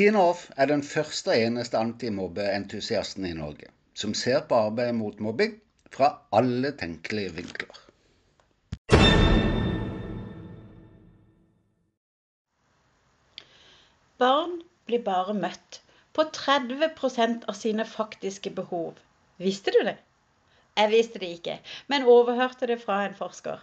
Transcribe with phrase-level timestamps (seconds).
[0.00, 3.66] Tina Off er den første og eneste antimobbeentusiasten i Norge
[4.02, 5.58] som ser på arbeidet mot mobbing
[5.92, 6.06] fra
[6.38, 7.80] alle tenkelige vinkler.
[14.24, 14.54] Barn
[14.88, 15.82] blir bare møtt
[16.16, 18.94] på 30% av sine faktiske behov.
[19.36, 19.98] Visste du det?
[20.80, 21.58] Jeg visste det ikke,
[21.92, 23.60] men overhørte det fra en forsker.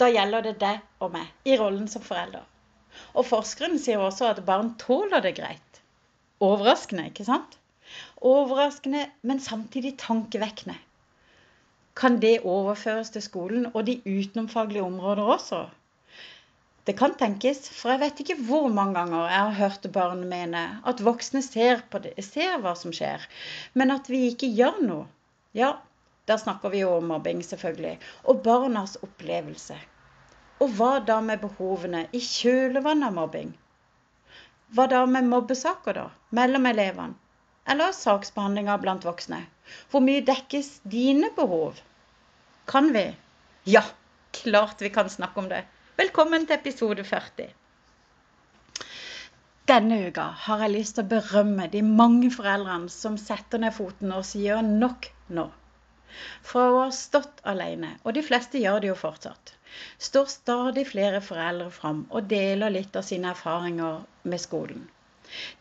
[0.00, 2.48] Da gjelder det deg og meg i rollen som forelder.
[3.14, 5.82] Og forskeren sier også at barn tåler det greit.
[6.40, 7.58] Overraskende, ikke sant?
[8.20, 10.78] Overraskende, men samtidig tankevekkende.
[12.00, 15.66] Kan det overføres til skolen og de utenomfaglige områder også?
[16.88, 20.62] Det kan tenkes, for jeg vet ikke hvor mange ganger jeg har hørt barn mene
[20.88, 23.26] at voksne ser, det, ser hva som skjer,
[23.74, 25.04] men at vi ikke gjør noe.
[25.54, 25.74] Ja,
[26.30, 29.76] da snakker vi jo om mobbing, selvfølgelig, og barnas opplevelse.
[30.60, 33.52] Og hva da med behovene i kjølvannet av mobbing?
[34.76, 36.08] Hva da med mobbesaker, da?
[36.36, 37.16] Mellom elevene?
[37.70, 39.38] Eller saksbehandlinga blant voksne?
[39.90, 41.78] Hvor mye dekkes dine behov?
[42.68, 43.06] Kan vi?
[43.64, 43.82] Ja,
[44.36, 45.62] klart vi kan snakke om det.
[45.96, 47.48] Velkommen til episode 40.
[49.70, 54.12] Denne uka har jeg lyst til å berømme de mange foreldrene som setter ned foten
[54.16, 55.46] og sier nok nå.
[56.44, 59.54] For å ha stått alene, og de fleste gjør det jo fortsatt,
[59.98, 64.88] står stadig flere foreldre fram og deler litt av sine erfaringer med skolen.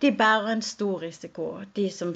[0.02, 2.14] De bærer en stor risiko, de som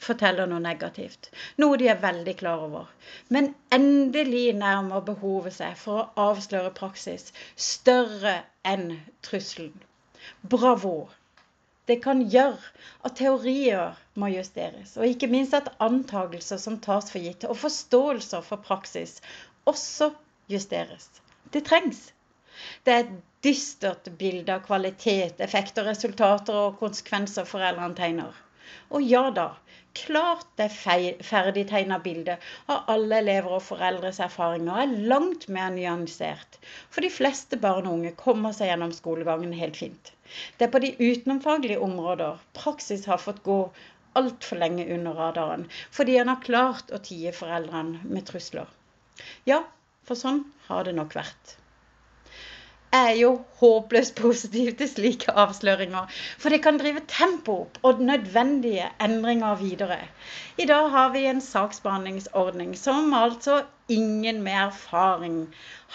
[0.00, 1.30] forteller noe negativt,
[1.62, 2.90] noe de er veldig klar over.
[3.36, 7.30] Men endelig nærmer behovet seg for å avsløre praksis
[7.70, 8.36] større
[8.74, 9.76] enn trusselen.
[10.56, 11.08] Bravo!
[11.88, 12.60] Det kan gjøre
[13.08, 18.44] at teorier må justeres, og ikke minst at antagelser som tas for gitt, og forståelser
[18.46, 19.16] for praksis
[19.72, 20.12] også
[20.52, 21.08] justeres.
[21.54, 22.12] Det trengs.
[22.84, 28.36] Det er et dystert bilde av kvalitet, effekter, resultater og konsekvenser foreldrene tegner.
[28.94, 29.46] Og ja da,
[29.98, 36.58] klart det ferdigtegna bildet av alle elever og foreldres erfaringer er langt mer nyansert.
[36.90, 40.12] For de fleste barn og unge kommer seg gjennom skolegangen helt fint.
[40.58, 43.62] Det er på de utenomfaglige områder praksis har fått gå
[44.18, 48.70] altfor lenge under radaren, fordi han har klart å tie foreldrene med trusler.
[49.46, 49.64] Ja,
[50.10, 51.56] for sånn har det nok vært.
[52.90, 53.28] Jeg er jo
[53.60, 56.08] håpløst positiv til slike avsløringer,
[56.42, 60.00] for det kan drive tempoet opp og nødvendige endringer videre.
[60.58, 65.38] I dag har vi en saksbehandlingsordning som altså ingen med erfaring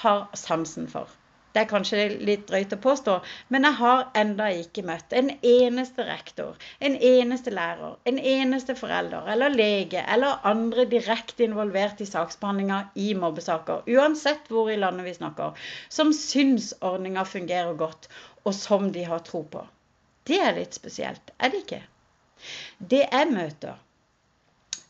[0.05, 1.11] har sansen for.
[1.55, 3.13] Det er kanskje litt drøyt å påstå,
[3.55, 9.29] men jeg har enda ikke møtt en eneste rektor, en eneste lærer, en eneste forelder
[9.31, 15.15] eller lege eller andre direkte involvert i saksbehandlinga i mobbesaker, uansett hvor i landet vi
[15.15, 15.55] snakker,
[15.87, 18.09] som syns ordninga fungerer godt,
[18.43, 19.63] og som de har tro på.
[20.27, 21.83] Det er litt spesielt, er det ikke?
[22.83, 23.79] Det jeg møter,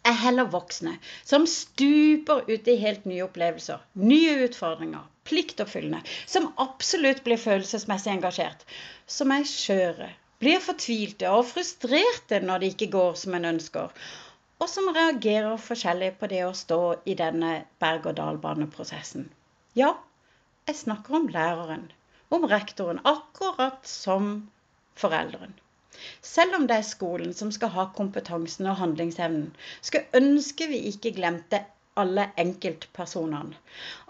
[0.06, 7.24] er heller voksne som stuper ut i helt nye opplevelser, nye utfordringer, pliktoppfyllende, som absolutt
[7.26, 8.62] blir følelsesmessig engasjert,
[9.08, 10.12] som er skjøre,
[10.44, 13.92] blir fortvilte og frustrerte når det ikke går som en ønsker,
[14.62, 19.28] og som reagerer forskjellig på det å stå i denne berg-og-dal-baneprosessen.
[19.76, 19.96] Ja,
[20.70, 21.90] jeg snakker om læreren,
[22.34, 24.48] om rektoren, akkurat som
[24.98, 25.58] foreldren.
[26.26, 29.48] Selv om det er skolen som skal ha kompetansen og handlingsevnen,
[29.82, 31.62] skulle ønske vi ikke glemte
[32.02, 33.56] alle enkeltpersonene.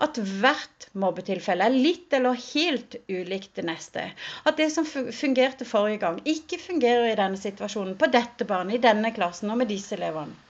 [0.01, 4.07] At hvert mobbetilfelle er litt eller helt ulikt det neste.
[4.45, 8.85] At det som fungerte forrige gang, ikke fungerer i denne situasjonen, på dette barnet, i
[8.88, 10.44] denne klassen og med disse elevene.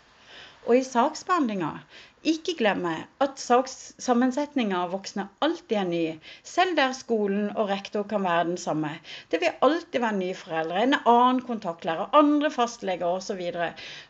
[0.65, 1.71] Og i saksbehandlinga
[2.25, 5.99] ikke glemme at sakssammensetninga av voksne alltid er ny,
[6.53, 8.95] selv der skolen og rektor kan være den samme.
[9.29, 13.43] Det vil alltid være nye foreldre, en annen kontaktlærer, andre fastleger osv.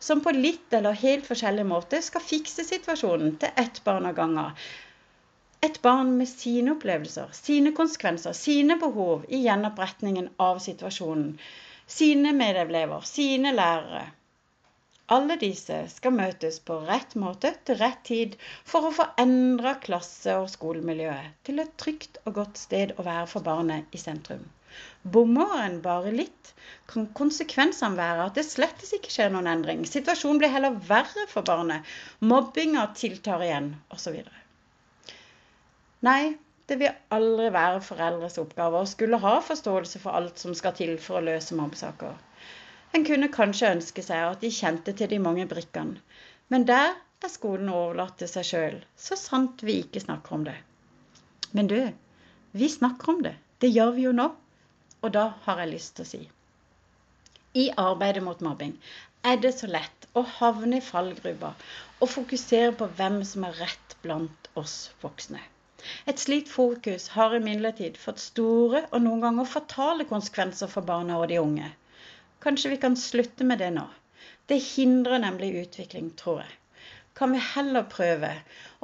[0.00, 4.66] som på litt eller helt forskjellig måte skal fikse situasjonen til ett barn av gangen.
[5.66, 11.34] Et barn med sine opplevelser, sine konsekvenser, sine behov i gjenoppretningen av situasjonen.
[11.86, 14.06] Sine medelever, sine lærere.
[15.14, 18.32] Alle disse skal møtes på rett måte til rett tid
[18.66, 23.28] for å få endra klasse- og skolemiljøet til et trygt og godt sted å være
[23.30, 24.42] for barnet i sentrum.
[25.14, 26.50] Bommer en bare litt,
[26.90, 29.86] kan konsekvensene være at det slettes ikke skjer noen endring.
[29.86, 31.86] Situasjonen blir heller verre for barnet.
[32.32, 34.18] Mobbinga tiltar igjen, osv.
[36.06, 36.34] Nei,
[36.66, 40.96] det vil aldri være foreldres oppgave å skulle ha forståelse for alt som skal til
[40.98, 42.18] for å løse mobbesaker.
[42.96, 45.98] En kunne kanskje ønske seg at de kjente til de mange brikkene,
[46.48, 50.54] men der er skolen overlatt til seg sjøl, så sant vi ikke snakker om det.
[51.52, 51.76] Men du,
[52.56, 53.34] vi snakker om det.
[53.60, 54.30] Det gjør vi jo nå.
[55.04, 56.22] Og da har jeg lyst til å si
[57.64, 58.72] I arbeidet mot mobbing
[59.28, 61.52] er det så lett å havne i fallgruva
[62.00, 65.42] og fokusere på hvem som er rett blant oss voksne.
[66.08, 71.28] Et slikt fokus har imidlertid fått store og noen ganger fatale konsekvenser for barna og
[71.32, 71.74] de unge.
[72.44, 73.86] Kanskje vi kan slutte med det nå.
[74.46, 76.54] Det hindrer nemlig utvikling, tror jeg
[77.16, 78.30] kan vi heller prøve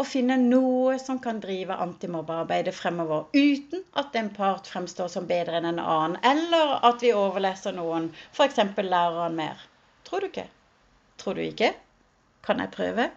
[0.00, 5.58] å finne noe som kan drive antimobbearbeidet fremover, uten at en part fremstår som bedre
[5.60, 8.62] enn en annen, eller at vi overleser noen, f.eks.
[8.78, 9.60] læreren mer.
[10.08, 10.46] Tror du ikke?
[11.20, 11.74] Tror du ikke?
[12.46, 13.10] Kan jeg prøve?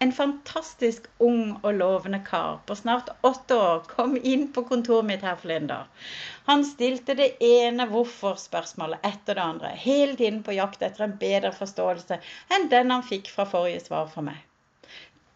[0.00, 5.24] En fantastisk ung og lovende kar på snart åtte år kom inn på kontoret mitt
[5.26, 6.06] her forleden dag.
[6.46, 11.52] Han stilte det ene hvorfor-spørsmålet etter det andre, hele tiden på jakt etter en bedre
[11.52, 12.16] forståelse
[12.56, 14.40] enn den han fikk fra forrige svar fra meg.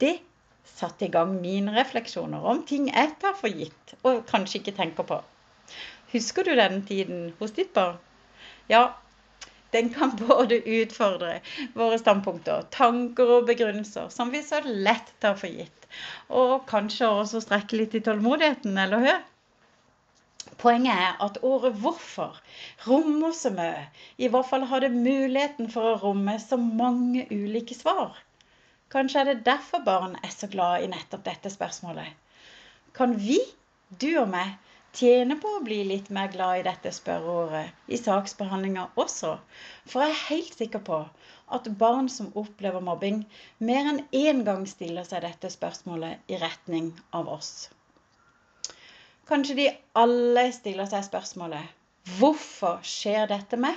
[0.01, 0.17] Det
[0.75, 5.13] satte i gang mine refleksjoner om ting jeg tar for gitt og kanskje ikke tenker
[5.13, 5.21] på.
[6.15, 8.01] Husker du den tiden hos ditt barn?
[8.73, 8.95] Ja,
[9.75, 11.37] den kan både utfordre
[11.75, 15.89] våre standpunkter, tanker og begrunnelser som vi så lett tar for gitt.
[16.31, 19.23] Og kanskje også strekke litt i tålmodigheten, eller hør?
[20.61, 22.39] Poenget er at året 'hvorfor'
[22.87, 23.87] rommer så mye.
[24.19, 28.15] I hvert fall har det muligheten for å romme så mange ulike svar.
[28.95, 32.15] Kanskje er det derfor barn er så glad i nettopp dette spørsmålet.
[32.95, 33.41] Kan vi,
[34.01, 34.55] du og meg,
[34.95, 39.33] tjener på å bli litt mer glad i dette spørreordet i saksbehandlinga også.
[39.91, 40.99] For jeg er helt sikker på
[41.57, 43.25] at barn som opplever mobbing,
[43.59, 47.69] mer enn én gang stiller seg dette spørsmålet i retning av oss.
[49.29, 51.81] Kanskje de alle stiller seg spørsmålet
[52.19, 53.77] Hvorfor skjer dette med?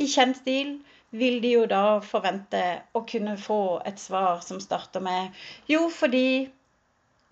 [0.00, 0.78] I kjent stil
[1.14, 2.62] vil de jo da forvente
[2.96, 5.36] å kunne få et svar som starter med
[5.70, 6.50] Jo, fordi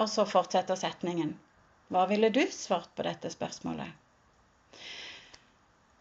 [0.02, 1.36] Og så fortsetter setningen.
[1.92, 3.90] Hva ville du svart på dette spørsmålet?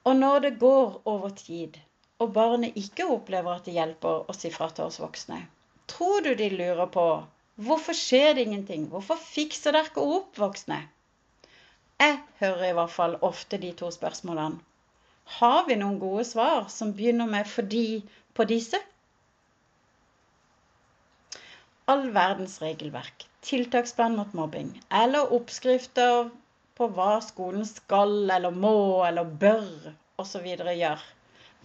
[0.07, 1.75] Og når det går over tid,
[2.23, 5.41] og barnet ikke opplever at det hjelper å si fra til oss voksne,
[5.91, 7.03] tror du de lurer på
[7.67, 8.85] hvorfor skjer det ingenting?
[8.93, 10.77] Hvorfor fikser dere ikke opp, voksne?
[11.99, 14.61] Jeg hører i hvert fall ofte de to spørsmålene.
[15.41, 18.79] Har vi noen gode svar som begynner med 'fordi' på disse?
[21.91, 26.29] All verdens regelverk tiltaksplan mot mobbing eller oppskrifter
[26.77, 29.91] på hva skolen skal eller må eller bør
[30.21, 30.45] osv.
[30.45, 30.99] gjøre,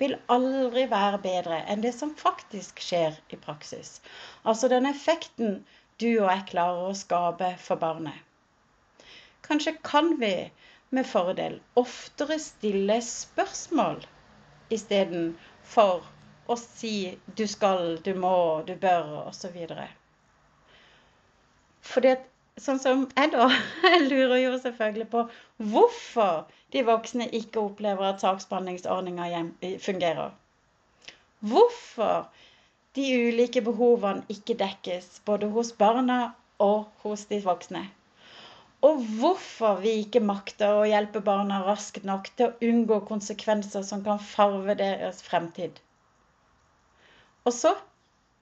[0.01, 4.01] vil aldri være bedre enn det som faktisk skjer i praksis.
[4.45, 5.61] Altså den effekten
[6.01, 8.17] du og jeg klarer å skape for barnet.
[9.47, 10.35] Kanskje kan vi
[10.97, 14.03] med fordel oftere stille spørsmål
[14.77, 16.05] istedenfor
[16.49, 16.97] å si
[17.37, 19.57] 'du skal', 'du må', 'du bør' osv.
[21.87, 22.25] Fordi at,
[22.61, 23.49] sånn som jeg da,
[23.93, 25.25] jeg lurer jo selvfølgelig på
[25.73, 29.45] hvorfor de voksne ikke opplever at saksbehandlingsordninga
[29.85, 30.33] fungerer.
[31.47, 32.27] Hvorfor
[32.97, 36.19] de ulike behovene ikke dekkes, både hos barna
[36.63, 37.85] og hos de voksne.
[38.87, 44.05] Og hvorfor vi ikke makter å hjelpe barna raskt nok til å unngå konsekvenser som
[44.07, 45.81] kan farve deres fremtid.
[47.47, 47.73] Og så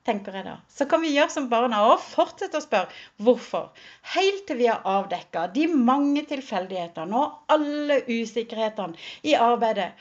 [0.05, 0.55] tenker jeg da.
[0.69, 3.71] Så kan vi gjøre som barna og fortsette å spørre hvorfor.
[4.15, 9.93] Helt til vi har avdekka de mange tilfeldighetene og alle usikkerhetene i arbeidet.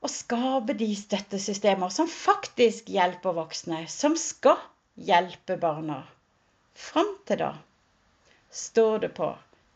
[0.00, 4.58] Og skape de støttesystemer som faktisk hjelper voksne, som skal
[4.96, 6.02] hjelpe barna.
[6.74, 7.52] Fram til da
[8.50, 9.28] står det på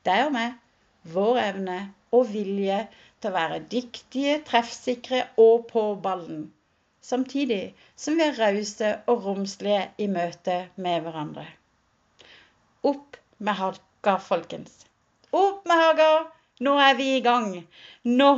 [0.08, 0.56] deg og meg,
[1.14, 1.78] vår evne
[2.16, 2.80] og vilje
[3.20, 6.48] til å være dyktige, treffsikre og på ballen
[7.04, 11.44] samtidig som vi er rause og romslige i møte med hverandre.
[12.84, 14.84] Opp med Haga, folkens.
[15.32, 16.10] Opp med Haga!
[16.64, 17.50] Nå er vi i gang.
[18.06, 18.30] Nå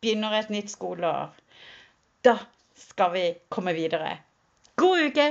[0.00, 1.34] begynner et nytt skoleår.
[2.24, 2.38] Da
[2.78, 4.16] skal vi komme videre.
[4.80, 5.28] God uke!